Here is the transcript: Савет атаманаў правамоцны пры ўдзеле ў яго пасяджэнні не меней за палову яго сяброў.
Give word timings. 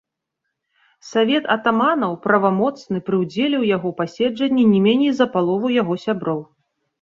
Савет 1.09 1.43
атаманаў 1.55 2.15
правамоцны 2.23 2.97
пры 3.09 3.19
ўдзеле 3.25 3.55
ў 3.59 3.65
яго 3.75 3.89
пасяджэнні 4.01 4.63
не 4.73 4.79
меней 4.87 5.13
за 5.19 5.27
палову 5.37 5.67
яго 5.81 6.01
сяброў. 6.07 6.41